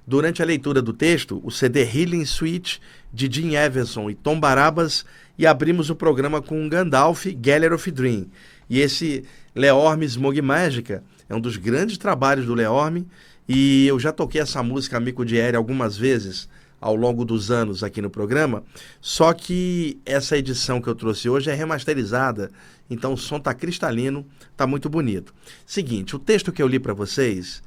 Durante 0.07 0.41
a 0.41 0.45
leitura 0.45 0.81
do 0.81 0.93
texto, 0.93 1.41
o 1.43 1.51
CD 1.51 1.83
Healing 1.83 2.25
Suite 2.25 2.81
de 3.13 3.29
Jim 3.29 3.57
Everson 3.57 4.09
e 4.09 4.15
Tom 4.15 4.39
Barabas 4.39 5.05
e 5.37 5.45
abrimos 5.45 5.91
o 5.91 5.97
programa 5.97 6.41
com 6.41 6.69
Gandalf, 6.69 7.27
Geller 7.45 7.73
of 7.73 7.91
Dream. 7.91 8.27
E 8.71 8.79
esse 8.79 9.25
Leorme 9.53 10.07
Smog 10.07 10.41
Mágica 10.41 11.03
é 11.29 11.35
um 11.35 11.41
dos 11.41 11.57
grandes 11.57 11.99
trabalhos 11.99 12.47
do 12.47 12.55
Leorme 12.55 13.05
e 13.49 13.85
eu 13.89 13.99
já 13.99 14.13
toquei 14.13 14.41
essa 14.41 14.63
música 14.63 14.97
Amico 14.97 15.25
de 15.25 15.41
Aérea 15.41 15.59
algumas 15.59 15.97
vezes 15.97 16.49
ao 16.81 16.95
longo 16.95 17.25
dos 17.25 17.51
anos 17.51 17.83
aqui 17.83 18.01
no 18.01 18.11
programa, 18.11 18.63
só 19.01 19.33
que 19.33 19.99
essa 20.05 20.37
edição 20.37 20.81
que 20.81 20.87
eu 20.87 20.95
trouxe 20.95 21.29
hoje 21.29 21.51
é 21.51 21.55
remasterizada, 21.55 22.51
então 22.89 23.15
o 23.15 23.17
som 23.17 23.39
está 23.39 23.55
cristalino, 23.55 24.27
está 24.53 24.67
muito 24.67 24.89
bonito. 24.89 25.35
Seguinte, 25.65 26.15
o 26.15 26.19
texto 26.19 26.53
que 26.53 26.63
eu 26.63 26.69
li 26.69 26.79
para 26.79 26.93
vocês 26.93 27.63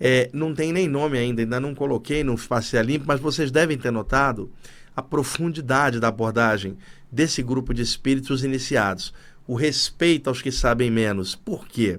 é, 0.00 0.28
não 0.32 0.54
tem 0.54 0.72
nem 0.72 0.88
nome 0.88 1.18
ainda, 1.18 1.42
ainda 1.42 1.60
não 1.60 1.74
coloquei 1.74 2.24
no 2.24 2.36
Face 2.36 2.80
Limpo, 2.82 3.04
mas 3.06 3.20
vocês 3.20 3.50
devem 3.50 3.78
ter 3.78 3.90
notado 3.90 4.50
a 4.96 5.02
profundidade 5.02 6.00
da 6.00 6.08
abordagem 6.08 6.76
desse 7.10 7.42
grupo 7.42 7.72
de 7.72 7.82
espíritos 7.82 8.44
iniciados, 8.44 9.12
o 9.46 9.54
respeito 9.54 10.28
aos 10.28 10.42
que 10.42 10.50
sabem 10.50 10.90
menos. 10.90 11.34
Por 11.34 11.66
quê? 11.66 11.98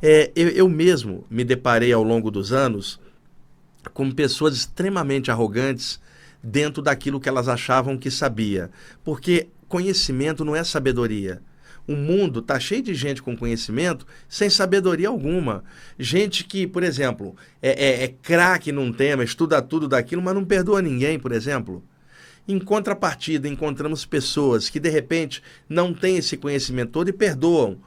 É, 0.00 0.30
eu, 0.34 0.48
eu 0.48 0.68
mesmo 0.68 1.24
me 1.30 1.44
deparei 1.44 1.92
ao 1.92 2.02
longo 2.02 2.30
dos 2.30 2.52
anos 2.52 3.00
com 3.92 4.10
pessoas 4.10 4.54
extremamente 4.54 5.30
arrogantes 5.30 6.00
dentro 6.42 6.82
daquilo 6.82 7.20
que 7.20 7.28
elas 7.28 7.48
achavam 7.48 7.98
que 7.98 8.10
sabia. 8.10 8.70
Porque 9.04 9.48
conhecimento 9.68 10.44
não 10.44 10.54
é 10.54 10.64
sabedoria. 10.64 11.42
O 11.88 11.96
mundo 11.96 12.40
está 12.40 12.60
cheio 12.60 12.82
de 12.82 12.94
gente 12.94 13.22
com 13.22 13.34
conhecimento 13.34 14.06
sem 14.28 14.50
sabedoria 14.50 15.08
alguma. 15.08 15.64
Gente 15.98 16.44
que, 16.44 16.66
por 16.66 16.82
exemplo, 16.82 17.34
é, 17.62 17.70
é, 17.70 18.04
é 18.04 18.08
craque 18.08 18.70
num 18.70 18.92
tema, 18.92 19.24
estuda 19.24 19.62
tudo 19.62 19.88
daquilo, 19.88 20.20
mas 20.20 20.34
não 20.34 20.44
perdoa 20.44 20.82
ninguém, 20.82 21.18
por 21.18 21.32
exemplo. 21.32 21.82
Em 22.46 22.58
contrapartida, 22.58 23.48
encontramos 23.48 24.04
pessoas 24.04 24.68
que 24.68 24.78
de 24.78 24.90
repente 24.90 25.42
não 25.66 25.94
têm 25.94 26.18
esse 26.18 26.36
conhecimento 26.36 26.92
todo 26.92 27.08
e 27.08 27.12
perdoam 27.12 27.78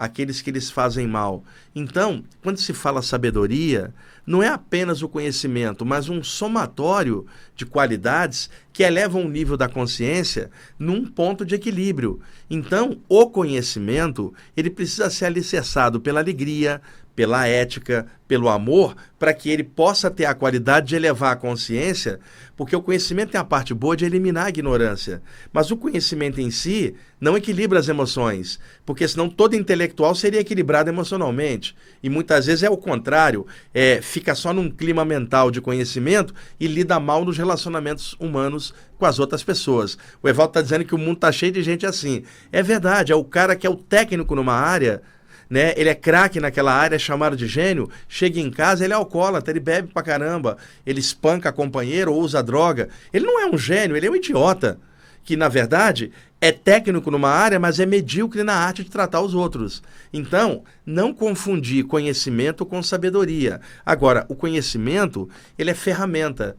aqueles 0.00 0.40
que 0.40 0.50
lhes 0.50 0.70
fazem 0.70 1.06
mal. 1.06 1.44
Então, 1.74 2.24
quando 2.42 2.58
se 2.58 2.72
fala 2.72 3.02
sabedoria, 3.02 3.92
não 4.26 4.42
é 4.42 4.48
apenas 4.48 5.02
o 5.02 5.08
conhecimento, 5.10 5.84
mas 5.84 6.08
um 6.08 6.22
somatório 6.22 7.26
de 7.54 7.66
qualidades 7.66 8.48
que 8.72 8.82
elevam 8.82 9.26
o 9.26 9.28
nível 9.28 9.58
da 9.58 9.68
consciência 9.68 10.50
num 10.78 11.04
ponto 11.04 11.44
de 11.44 11.54
equilíbrio. 11.54 12.18
Então, 12.48 12.98
o 13.10 13.28
conhecimento, 13.28 14.32
ele 14.56 14.70
precisa 14.70 15.10
ser 15.10 15.26
alicerçado 15.26 16.00
pela 16.00 16.20
alegria, 16.20 16.80
pela 17.14 17.46
ética, 17.46 18.06
pelo 18.26 18.48
amor, 18.48 18.96
para 19.18 19.34
que 19.34 19.50
ele 19.50 19.64
possa 19.64 20.10
ter 20.10 20.24
a 20.24 20.34
qualidade 20.34 20.88
de 20.88 20.96
elevar 20.96 21.32
a 21.32 21.36
consciência, 21.36 22.20
porque 22.56 22.76
o 22.76 22.80
conhecimento 22.82 23.32
tem 23.32 23.40
a 23.40 23.44
parte 23.44 23.74
boa 23.74 23.96
de 23.96 24.04
eliminar 24.04 24.46
a 24.46 24.48
ignorância. 24.48 25.20
Mas 25.52 25.70
o 25.70 25.76
conhecimento 25.76 26.40
em 26.40 26.50
si 26.50 26.94
não 27.20 27.36
equilibra 27.36 27.78
as 27.78 27.88
emoções, 27.88 28.60
porque 28.86 29.06
senão 29.08 29.28
todo 29.28 29.56
intelectual 29.56 30.14
seria 30.14 30.40
equilibrado 30.40 30.88
emocionalmente. 30.88 31.74
E 32.02 32.08
muitas 32.08 32.46
vezes 32.46 32.62
é 32.62 32.70
o 32.70 32.76
contrário, 32.76 33.46
é, 33.74 34.00
fica 34.00 34.34
só 34.34 34.52
num 34.52 34.70
clima 34.70 35.04
mental 35.04 35.50
de 35.50 35.60
conhecimento 35.60 36.32
e 36.58 36.66
lida 36.68 37.00
mal 37.00 37.24
nos 37.24 37.36
relacionamentos 37.36 38.14
humanos 38.20 38.72
com 38.96 39.06
as 39.06 39.18
outras 39.18 39.42
pessoas. 39.42 39.98
O 40.22 40.28
Evaldo 40.28 40.50
está 40.50 40.62
dizendo 40.62 40.84
que 40.84 40.94
o 40.94 40.98
mundo 40.98 41.16
está 41.16 41.32
cheio 41.32 41.52
de 41.52 41.62
gente 41.62 41.84
assim. 41.84 42.22
É 42.52 42.62
verdade, 42.62 43.10
é 43.10 43.16
o 43.16 43.24
cara 43.24 43.56
que 43.56 43.66
é 43.66 43.70
o 43.70 43.76
técnico 43.76 44.36
numa 44.36 44.54
área 44.54 45.02
né? 45.50 45.74
Ele 45.76 45.88
é 45.88 45.94
craque 45.94 46.38
naquela 46.38 46.72
área, 46.72 46.94
é 46.94 46.98
chamado 46.98 47.36
de 47.36 47.48
gênio. 47.48 47.90
Chega 48.08 48.38
em 48.38 48.50
casa, 48.50 48.84
ele 48.84 48.92
é 48.92 48.96
alcoólatra, 48.96 49.52
ele 49.52 49.58
bebe 49.58 49.88
pra 49.92 50.02
caramba, 50.02 50.56
ele 50.86 51.00
espanca 51.00 51.48
a 51.48 51.52
companheira 51.52 52.08
ou 52.08 52.20
usa 52.20 52.40
droga. 52.40 52.88
Ele 53.12 53.26
não 53.26 53.40
é 53.40 53.50
um 53.50 53.58
gênio, 53.58 53.96
ele 53.96 54.06
é 54.06 54.10
um 54.10 54.16
idiota. 54.16 54.78
Que, 55.22 55.36
na 55.36 55.48
verdade, 55.48 56.12
é 56.40 56.50
técnico 56.50 57.10
numa 57.10 57.28
área, 57.28 57.60
mas 57.60 57.78
é 57.78 57.84
medíocre 57.84 58.42
na 58.42 58.54
arte 58.54 58.82
de 58.82 58.90
tratar 58.90 59.20
os 59.20 59.34
outros. 59.34 59.82
Então, 60.12 60.64
não 60.86 61.12
confundir 61.12 61.84
conhecimento 61.84 62.64
com 62.64 62.82
sabedoria. 62.82 63.60
Agora, 63.84 64.24
o 64.28 64.34
conhecimento, 64.34 65.28
ele 65.58 65.70
é 65.70 65.74
ferramenta 65.74 66.56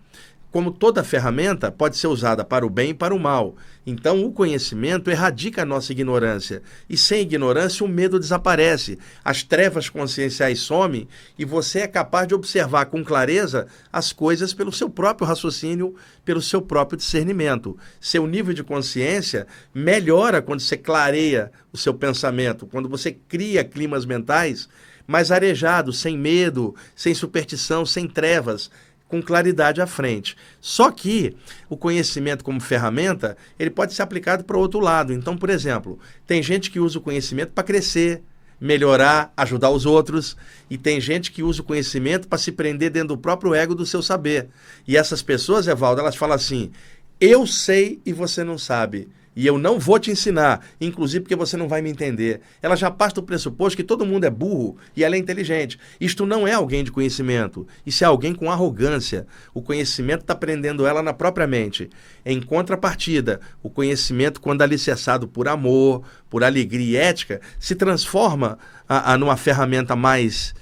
como 0.52 0.70
toda 0.70 1.04
ferramenta, 1.04 1.72
pode 1.72 1.96
ser 1.96 2.08
usada 2.08 2.44
para 2.44 2.66
o 2.66 2.70
bem 2.70 2.90
e 2.90 2.94
para 2.94 3.16
o 3.16 3.20
mal. 3.20 3.56
Então, 3.88 4.26
o 4.26 4.34
conhecimento 4.34 5.10
erradica 5.10 5.62
a 5.62 5.66
nossa 5.66 5.94
ignorância. 5.94 6.62
E 6.90 6.98
sem 6.98 7.22
ignorância, 7.22 7.86
o 7.86 7.90
medo 7.90 8.20
desaparece, 8.20 9.00
as 9.24 9.44
trevas 9.44 9.90
conscienciais 9.90 10.60
somem 10.60 11.08
e 11.40 11.46
você 11.46 11.80
é 11.80 11.88
capaz 11.88 12.28
de 12.28 12.36
observar 12.36 12.88
com 12.88 13.04
clareza 13.04 13.66
as 13.92 14.12
coisas 14.12 14.54
pelo 14.54 14.74
seu 14.74 14.90
próprio 14.90 15.26
raciocínio, 15.26 15.96
pelo 16.26 16.42
seu 16.42 16.62
próprio 16.62 16.98
discernimento. 16.98 17.78
Seu 18.00 18.28
nível 18.28 18.54
de 18.54 18.64
consciência 18.64 19.48
melhora 19.74 20.42
quando 20.42 20.60
você 20.60 20.76
clareia 20.76 21.50
o 21.72 21.78
seu 21.78 21.94
pensamento, 21.94 22.68
quando 22.68 22.90
você 22.90 23.12
cria 23.12 23.64
climas 23.64 24.06
mentais 24.06 24.68
mais 25.08 25.32
arejados, 25.32 26.00
sem 26.00 26.18
medo, 26.18 26.76
sem 26.96 27.14
superstição, 27.14 27.86
sem 27.86 28.08
trevas 28.08 28.70
com 29.12 29.22
claridade 29.22 29.82
à 29.82 29.86
frente. 29.86 30.38
Só 30.62 30.90
que 30.90 31.36
o 31.70 31.76
conhecimento 31.76 32.46
como 32.46 32.62
ferramenta, 32.62 33.36
ele 33.60 33.70
pode 33.70 33.94
ser 33.94 34.04
aplicado 34.04 34.46
para 34.46 34.58
outro 34.58 34.80
lado. 34.80 35.12
Então, 35.12 35.36
por 35.36 35.50
exemplo, 35.50 36.00
tem 36.26 36.42
gente 36.42 36.72
que 36.72 36.80
usa 36.80 36.98
o 36.98 37.02
conhecimento 37.02 37.52
para 37.52 37.66
crescer, 37.66 38.24
melhorar, 38.60 39.34
ajudar 39.36 39.70
os 39.70 39.86
outros, 39.86 40.38
e 40.70 40.78
tem 40.78 41.02
gente 41.02 41.30
que 41.30 41.44
usa 41.44 41.62
o 41.62 41.66
conhecimento 41.66 42.26
para 42.26 42.38
se 42.38 42.54
prender 42.54 42.90
dentro 42.90 43.10
do 43.10 43.18
próprio 43.18 43.54
ego 43.54 43.76
do 43.76 43.86
seu 43.86 44.02
saber. 44.02 44.48
E 44.88 44.96
essas 44.96 45.22
pessoas, 45.22 45.68
Evaldo, 45.68 46.00
elas 46.00 46.16
falam 46.16 46.36
assim: 46.36 46.72
"Eu 47.20 47.46
sei 47.46 48.00
e 48.06 48.14
você 48.14 48.46
não 48.46 48.58
sabe". 48.58 49.10
E 49.36 49.48
eu 49.48 49.58
não 49.58 49.80
vou 49.80 49.98
te 49.98 50.12
ensinar, 50.12 50.66
inclusive 50.80 51.22
porque 51.22 51.36
você 51.36 51.56
não 51.56 51.68
vai 51.68 51.82
me 51.82 51.90
entender. 51.90 52.42
Ela 52.62 52.76
já 52.76 52.92
parte 52.92 53.16
do 53.16 53.24
pressuposto 53.24 53.78
que 53.78 53.84
todo 53.84 54.06
mundo 54.06 54.26
é 54.26 54.30
burro 54.30 54.76
e 54.96 55.04
ela 55.04 55.16
é 55.16 55.20
inteligente. 55.20 55.80
Isto 56.00 56.26
não 56.26 56.46
é 56.46 56.54
alguém 56.54 56.84
de 56.84 56.92
conhecimento. 56.92 57.66
Isso 57.86 58.04
é 58.04 58.08
alguém 58.08 58.34
com 58.36 58.52
arrogância. 58.52 59.26
O 59.54 59.62
conhecimento 59.62 60.22
está 60.22 60.36
prendendo 60.36 60.86
ela 60.86 61.02
na 61.02 61.14
própria 61.14 61.48
mente. 61.48 61.90
Em 62.26 62.42
contrapartida, 62.42 63.40
o 63.64 63.70
conhecimento, 63.70 64.42
quando 64.42 64.64
alicerçado 64.64 65.28
por 65.28 65.48
amor, 65.48 66.04
por 66.30 66.44
alegria 66.44 66.82
e 66.82 66.96
ética, 66.98 67.40
se 67.58 67.74
transforma 67.74 68.58
a, 68.88 69.14
a 69.14 69.18
numa 69.18 69.38
ferramenta 69.38 69.96
mais 69.96 70.54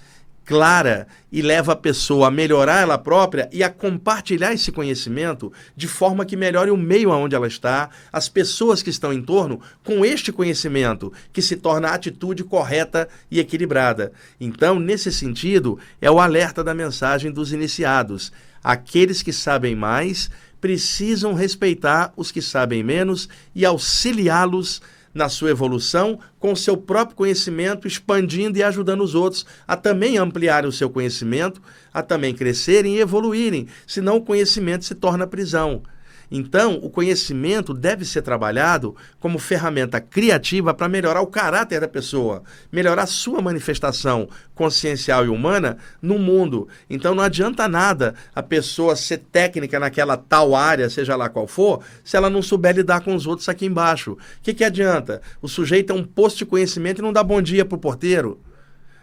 clara 0.50 1.06
e 1.32 1.44
leva 1.44 1.74
a 1.74 1.76
pessoa 1.76 2.28
a 2.28 2.32
melhorar 2.32 2.82
ela 2.82 2.98
própria 2.98 3.48
e 3.54 3.62
a 3.62 3.70
compartilhar 3.70 4.52
esse 4.52 4.72
conhecimento 4.72 5.54
de 5.76 5.88
forma 5.88 6.26
que 6.26 6.36
melhore 6.36 6.72
o 6.72 6.76
meio 6.76 7.12
aonde 7.12 7.36
ela 7.36 7.46
está, 7.46 7.92
as 8.12 8.28
pessoas 8.28 8.82
que 8.82 8.90
estão 8.90 9.14
em 9.14 9.22
torno, 9.22 9.62
com 9.84 10.04
este 10.04 10.32
conhecimento, 10.32 11.14
que 11.32 11.40
se 11.40 11.56
torna 11.56 11.90
a 11.90 11.94
atitude 11.94 12.44
correta 12.44 13.08
e 13.30 13.40
equilibrada. 13.40 14.12
Então, 14.42 14.80
nesse 14.80 15.12
sentido, 15.12 15.78
é 16.02 16.10
o 16.10 16.20
alerta 16.20 16.64
da 16.64 16.74
mensagem 16.74 17.30
dos 17.30 17.54
iniciados. 17.54 18.32
Aqueles 18.64 19.22
que 19.22 19.32
sabem 19.32 19.76
mais 19.76 20.32
precisam 20.60 21.36
respeitar 21.36 22.12
os 22.18 22.32
que 22.32 22.42
sabem 22.42 22.82
menos 22.82 23.30
e 23.54 23.64
auxiliá-los 23.68 24.82
na 25.14 25.30
sua 25.30 25.50
evolução 25.50 26.20
com 26.40 26.56
seu 26.56 26.78
próprio 26.78 27.16
conhecimento, 27.16 27.88
expandindo 27.88 28.58
e 28.58 28.64
ajudando 28.64 29.02
os 29.02 29.16
outros 29.16 29.46
a 29.68 29.76
também 29.76 30.18
ampliarem 30.18 30.70
o 30.70 30.74
seu 30.74 30.90
conhecimento, 30.90 31.62
a 31.94 32.02
também 32.02 32.34
crescerem 32.34 32.96
e 32.96 33.00
evoluírem, 33.00 33.68
senão 33.88 34.18
o 34.18 34.22
conhecimento 34.22 34.86
se 34.86 34.96
torna 34.96 35.28
prisão. 35.28 35.84
Então, 36.32 36.80
o 36.82 36.90
conhecimento 36.90 37.74
deve 37.74 38.06
ser 38.06 38.22
trabalhado 38.22 38.96
como 39.20 39.40
ferramenta 39.40 40.00
criativa 40.00 40.74
para 40.74 40.90
melhorar 40.90 41.22
o 41.22 41.28
caráter 41.28 41.82
da 41.82 41.88
pessoa, 41.88 42.44
melhorar 42.72 43.08
sua 43.08 43.42
manifestação 43.42 44.30
consciencial 44.54 45.26
e 45.26 45.30
humana 45.30 45.78
no 46.02 46.20
mundo. 46.20 46.68
Então, 46.90 47.16
não 47.16 47.24
adianta 47.24 47.68
nada 47.68 48.14
a 48.36 48.44
pessoa 48.44 48.96
ser 48.96 49.20
técnica 49.32 49.80
naquela 49.80 50.18
tal 50.18 50.56
área, 50.56 50.90
seja 50.90 51.16
lá 51.16 51.30
qual 51.30 51.48
for, 51.48 51.82
se 52.04 52.16
ela 52.16 52.30
não 52.30 52.42
souber 52.42 52.76
lidar 52.76 53.02
com 53.02 53.16
os 53.16 53.26
outros 53.26 53.50
aqui 53.50 53.66
embaixo. 53.66 54.12
O 54.12 54.18
que, 54.44 54.54
que 54.54 54.64
adianta? 54.64 55.22
O 55.42 55.48
sujeito 55.48 55.94
é 55.94 55.96
um 55.96 56.04
posto 56.04 56.40
de 56.40 56.46
conhecimento 56.46 57.00
e 57.00 57.02
não 57.02 57.14
dá 57.14 57.24
bom 57.24 57.42
dia 57.42 57.66
para 57.66 57.76
o 57.76 57.80
porteiro 57.80 58.40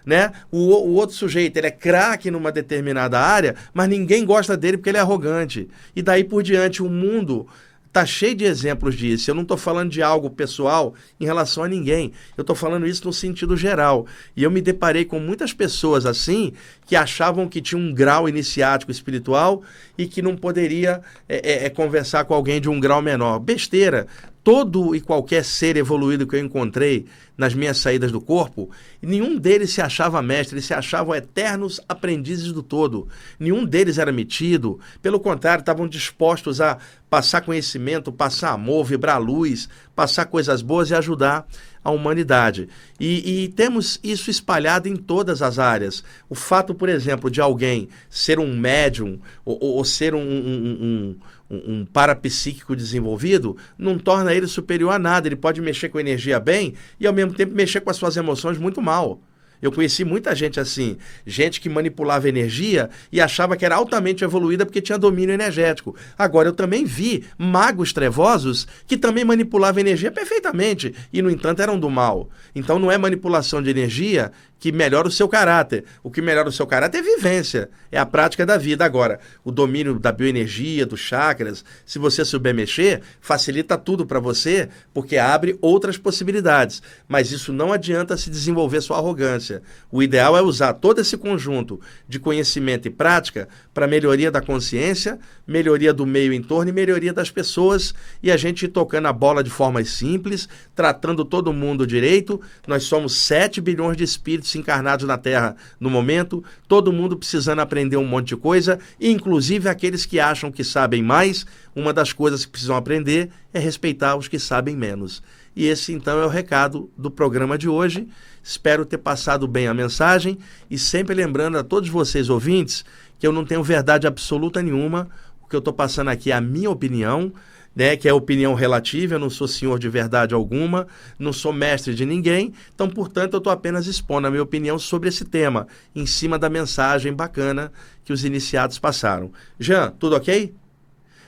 né? 0.06 0.32
O, 0.52 0.58
o 0.58 0.94
outro 0.94 1.16
sujeito, 1.16 1.56
ele 1.56 1.66
é 1.66 1.70
craque 1.72 2.30
numa 2.30 2.52
determinada 2.52 3.18
área, 3.18 3.56
mas 3.74 3.88
ninguém 3.88 4.24
gosta 4.24 4.56
dele 4.56 4.76
porque 4.76 4.90
ele 4.90 4.98
é 4.98 5.00
arrogante. 5.00 5.68
E 5.96 6.00
daí 6.00 6.22
por 6.22 6.44
diante, 6.44 6.80
o 6.80 6.88
mundo 6.88 7.48
tá 7.96 8.04
cheio 8.04 8.34
de 8.34 8.44
exemplos 8.44 8.94
disso. 8.94 9.30
Eu 9.30 9.34
não 9.34 9.40
estou 9.40 9.56
falando 9.56 9.90
de 9.90 10.02
algo 10.02 10.28
pessoal 10.28 10.94
em 11.18 11.24
relação 11.24 11.64
a 11.64 11.68
ninguém. 11.68 12.12
Eu 12.36 12.42
estou 12.42 12.54
falando 12.54 12.86
isso 12.86 13.06
no 13.06 13.12
sentido 13.12 13.56
geral. 13.56 14.06
E 14.36 14.42
eu 14.42 14.50
me 14.50 14.60
deparei 14.60 15.04
com 15.06 15.18
muitas 15.18 15.54
pessoas 15.54 16.04
assim 16.04 16.52
que 16.86 16.94
achavam 16.94 17.48
que 17.48 17.60
tinha 17.60 17.78
um 17.78 17.92
grau 17.92 18.28
iniciático 18.28 18.92
espiritual 18.92 19.62
e 19.98 20.06
que 20.06 20.22
não 20.22 20.36
poderia 20.36 21.02
é, 21.28 21.64
é, 21.64 21.66
é 21.66 21.70
conversar 21.70 22.24
com 22.24 22.32
alguém 22.32 22.60
de 22.60 22.70
um 22.70 22.78
grau 22.78 23.02
menor. 23.02 23.40
Besteira 23.40 24.06
todo 24.46 24.94
e 24.94 25.00
qualquer 25.00 25.44
ser 25.44 25.76
evoluído 25.76 26.24
que 26.24 26.36
eu 26.36 26.38
encontrei 26.38 27.06
nas 27.36 27.52
minhas 27.52 27.78
saídas 27.78 28.12
do 28.12 28.20
corpo, 28.20 28.70
nenhum 29.02 29.36
deles 29.36 29.72
se 29.72 29.82
achava 29.82 30.22
mestre, 30.22 30.54
eles 30.54 30.66
se 30.66 30.72
achavam 30.72 31.16
eternos 31.16 31.80
aprendizes 31.88 32.52
do 32.52 32.62
todo. 32.62 33.08
Nenhum 33.40 33.64
deles 33.64 33.98
era 33.98 34.12
metido, 34.12 34.78
pelo 35.02 35.18
contrário, 35.18 35.62
estavam 35.62 35.88
dispostos 35.88 36.60
a 36.60 36.78
passar 37.10 37.40
conhecimento, 37.40 38.12
passar 38.12 38.52
amor, 38.52 38.84
vibrar 38.84 39.20
luz, 39.20 39.68
passar 39.96 40.26
coisas 40.26 40.62
boas 40.62 40.90
e 40.90 40.94
ajudar 40.94 41.44
a 41.86 41.90
humanidade. 41.90 42.68
E, 42.98 43.44
e, 43.44 43.48
temos 43.48 44.00
isso 44.02 44.28
espalhado 44.30 44.88
em 44.88 44.96
todas 44.96 45.40
as 45.40 45.58
áreas. 45.58 46.02
O 46.28 46.34
fato, 46.34 46.74
por 46.74 46.88
exemplo, 46.88 47.30
de 47.30 47.40
alguém 47.40 47.88
ser 48.10 48.38
um 48.40 48.56
médium 48.56 49.20
ou, 49.44 49.58
ou 49.60 49.84
ser 49.84 50.14
um, 50.14 50.20
um, 50.20 50.78
um 50.80 51.16
um, 51.48 51.74
um 51.74 51.86
parapsíquico 51.86 52.74
desenvolvido, 52.74 53.56
não 53.78 53.98
torna 53.98 54.34
ele 54.34 54.48
superior 54.48 54.90
a 54.90 54.98
nada. 54.98 55.28
Ele 55.28 55.36
pode 55.36 55.60
mexer 55.60 55.88
com 55.88 56.00
energia 56.00 56.40
bem 56.40 56.74
e, 56.98 57.06
ao 57.06 57.12
mesmo 57.12 57.34
tempo, 57.34 57.54
mexer 57.54 57.80
com 57.80 57.88
as 57.90 57.96
suas 57.96 58.16
emoções 58.16 58.58
muito 58.58 58.82
mal. 58.82 59.20
Eu 59.60 59.72
conheci 59.72 60.04
muita 60.04 60.34
gente 60.34 60.60
assim, 60.60 60.96
gente 61.26 61.60
que 61.60 61.68
manipulava 61.68 62.28
energia 62.28 62.90
e 63.10 63.20
achava 63.20 63.56
que 63.56 63.64
era 63.64 63.76
altamente 63.76 64.22
evoluída 64.22 64.64
porque 64.66 64.80
tinha 64.80 64.98
domínio 64.98 65.34
energético. 65.34 65.96
Agora, 66.18 66.48
eu 66.48 66.52
também 66.52 66.84
vi 66.84 67.24
magos 67.38 67.92
trevosos 67.92 68.66
que 68.86 68.96
também 68.96 69.24
manipulavam 69.24 69.80
energia 69.80 70.10
perfeitamente 70.10 70.94
e, 71.12 71.22
no 71.22 71.30
entanto, 71.30 71.62
eram 71.62 71.78
do 71.78 71.90
mal. 71.90 72.28
Então, 72.54 72.78
não 72.78 72.90
é 72.90 72.98
manipulação 72.98 73.62
de 73.62 73.70
energia 73.70 74.32
que 74.58 74.72
melhora 74.72 75.08
o 75.08 75.10
seu 75.10 75.28
caráter. 75.28 75.84
O 76.02 76.10
que 76.10 76.22
melhora 76.22 76.48
o 76.48 76.52
seu 76.52 76.66
caráter 76.66 76.98
é 76.98 77.02
vivência, 77.02 77.68
é 77.90 77.98
a 77.98 78.06
prática 78.06 78.46
da 78.46 78.56
vida. 78.56 78.84
Agora, 78.84 79.20
o 79.44 79.50
domínio 79.50 79.98
da 79.98 80.10
bioenergia, 80.10 80.86
dos 80.86 81.00
chakras, 81.00 81.64
se 81.84 81.98
você 81.98 82.24
souber 82.24 82.54
mexer, 82.54 83.02
facilita 83.20 83.76
tudo 83.76 84.06
para 84.06 84.18
você, 84.18 84.68
porque 84.94 85.16
abre 85.18 85.58
outras 85.60 85.98
possibilidades. 85.98 86.82
Mas 87.06 87.30
isso 87.30 87.52
não 87.52 87.72
adianta 87.72 88.16
se 88.16 88.30
desenvolver 88.30 88.80
sua 88.80 88.96
arrogância. 88.96 89.62
O 89.90 90.02
ideal 90.02 90.36
é 90.36 90.42
usar 90.42 90.74
todo 90.74 91.00
esse 91.00 91.16
conjunto 91.16 91.80
de 92.08 92.18
conhecimento 92.18 92.88
e 92.88 92.90
prática 92.90 93.48
para 93.74 93.86
melhoria 93.86 94.30
da 94.30 94.40
consciência, 94.40 95.18
melhoria 95.46 95.92
do 95.92 96.06
meio 96.06 96.32
em 96.32 96.42
torno 96.42 96.70
e 96.70 96.74
melhoria 96.74 97.12
das 97.12 97.30
pessoas 97.30 97.94
e 98.22 98.30
a 98.30 98.36
gente 98.36 98.66
tocando 98.68 99.06
a 99.06 99.12
bola 99.12 99.44
de 99.44 99.50
formas 99.50 99.90
simples, 99.90 100.48
tratando 100.74 101.24
todo 101.24 101.52
mundo 101.52 101.86
direito. 101.86 102.40
Nós 102.66 102.84
somos 102.84 103.16
7 103.16 103.60
bilhões 103.60 103.96
de 103.96 104.04
espíritos 104.04 104.45
espíritos 104.46 104.56
encarnados 104.56 105.06
na 105.06 105.18
Terra 105.18 105.56
no 105.78 105.90
momento, 105.90 106.42
todo 106.68 106.92
mundo 106.92 107.16
precisando 107.16 107.60
aprender 107.60 107.96
um 107.96 108.06
monte 108.06 108.28
de 108.28 108.36
coisa, 108.36 108.78
inclusive 109.00 109.68
aqueles 109.68 110.06
que 110.06 110.20
acham 110.20 110.50
que 110.50 110.62
sabem 110.62 111.02
mais. 111.02 111.44
Uma 111.74 111.92
das 111.92 112.12
coisas 112.12 112.44
que 112.44 112.52
precisam 112.52 112.76
aprender 112.76 113.30
é 113.52 113.58
respeitar 113.58 114.16
os 114.16 114.28
que 114.28 114.38
sabem 114.38 114.76
menos. 114.76 115.22
E 115.54 115.66
esse 115.66 115.92
então 115.92 116.20
é 116.20 116.24
o 116.24 116.28
recado 116.28 116.90
do 116.96 117.10
programa 117.10 117.58
de 117.58 117.68
hoje. 117.68 118.08
Espero 118.42 118.84
ter 118.84 118.98
passado 118.98 119.48
bem 119.48 119.66
a 119.66 119.74
mensagem 119.74 120.38
e 120.70 120.78
sempre 120.78 121.14
lembrando 121.14 121.58
a 121.58 121.64
todos 121.64 121.88
vocês 121.88 122.28
ouvintes 122.28 122.84
que 123.18 123.26
eu 123.26 123.32
não 123.32 123.44
tenho 123.44 123.62
verdade 123.62 124.06
absoluta 124.06 124.62
nenhuma. 124.62 125.08
O 125.42 125.48
que 125.48 125.56
eu 125.56 125.60
estou 125.60 125.72
passando 125.72 126.08
aqui 126.08 126.30
é 126.30 126.34
a 126.34 126.40
minha 126.40 126.70
opinião 126.70 127.32
né, 127.76 127.94
que 127.94 128.08
é 128.08 128.12
opinião 128.12 128.54
relativa, 128.54 129.14
eu 129.14 129.18
não 129.18 129.28
sou 129.28 129.46
senhor 129.46 129.78
de 129.78 129.86
verdade 129.86 130.34
alguma, 130.34 130.86
não 131.18 131.30
sou 131.30 131.52
mestre 131.52 131.94
de 131.94 132.06
ninguém, 132.06 132.54
então, 132.74 132.88
portanto, 132.88 133.34
eu 133.34 133.38
estou 133.38 133.52
apenas 133.52 133.86
expondo 133.86 134.26
a 134.26 134.30
minha 134.30 134.42
opinião 134.42 134.78
sobre 134.78 135.10
esse 135.10 135.26
tema, 135.26 135.68
em 135.94 136.06
cima 136.06 136.38
da 136.38 136.48
mensagem 136.48 137.12
bacana 137.12 137.70
que 138.02 138.14
os 138.14 138.24
iniciados 138.24 138.78
passaram. 138.78 139.30
Jean, 139.60 139.90
tudo 139.98 140.16
ok? 140.16 140.54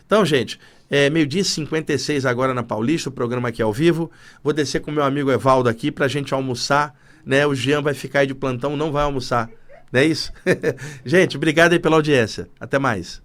Então, 0.06 0.24
gente, 0.24 0.58
é 0.90 1.10
meio-dia 1.10 1.44
56 1.44 2.24
agora 2.24 2.54
na 2.54 2.62
Paulista, 2.62 3.10
o 3.10 3.12
programa 3.12 3.50
aqui 3.50 3.60
é 3.60 3.64
ao 3.64 3.72
vivo. 3.72 4.10
Vou 4.42 4.54
descer 4.54 4.80
com 4.80 4.90
meu 4.90 5.04
amigo 5.04 5.30
Evaldo 5.30 5.68
aqui 5.68 5.92
para 5.92 6.06
a 6.06 6.08
gente 6.08 6.32
almoçar, 6.32 6.94
né? 7.26 7.46
O 7.46 7.54
Jean 7.54 7.82
vai 7.82 7.92
ficar 7.92 8.20
aí 8.20 8.26
de 8.26 8.34
plantão, 8.34 8.74
não 8.74 8.90
vai 8.90 9.04
almoçar. 9.04 9.50
Não 9.92 10.00
é 10.00 10.06
isso? 10.06 10.32
gente, 11.04 11.36
obrigado 11.36 11.74
aí 11.74 11.78
pela 11.78 11.96
audiência. 11.96 12.48
Até 12.58 12.78
mais. 12.78 13.20